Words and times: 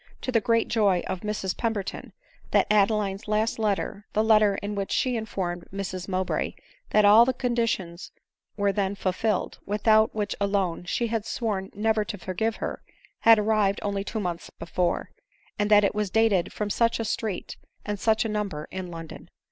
303 0.23 0.25
to 0.25 0.31
the 0.31 0.43
great 0.43 0.67
joy 0.67 1.03
of 1.05 1.19
Mrs 1.21 1.55
Pemberton, 1.55 2.11
that 2.49 2.65
Adeline's 2.71 3.27
last 3.27 3.59
letter, 3.59 4.07
the 4.13 4.23
letter 4.23 4.55
in 4.55 4.73
which 4.73 4.89
she 4.91 5.15
informed 5.15 5.67
Mrs 5.71 6.07
Mowbray 6.07 6.55
that 6.89 7.05
all 7.05 7.23
the 7.23 7.35
conditions 7.35 8.11
were 8.57 8.71
then 8.71 8.95
fulfilled, 8.95 9.59
without 9.67 10.15
which 10.15 10.35
alone 10.41 10.85
she 10.85 11.05
had 11.05 11.23
sworn 11.23 11.69
never 11.75 12.03
to 12.03 12.17
forgive 12.17 12.55
her, 12.55 12.81
had 13.19 13.37
arrived 13.37 13.79
only 13.83 14.03
two 14.03 14.19
months 14.19 14.49
before; 14.49 15.11
and 15.59 15.69
that 15.69 15.83
it 15.83 15.93
was 15.93 16.09
dated 16.09 16.51
from 16.51 16.71
such 16.71 16.99
a 16.99 17.05
street, 17.05 17.57
and 17.85 17.99
such 17.99 18.25
a 18.25 18.27
number, 18.27 18.67
in 18.71 18.87
London. 18.89 19.29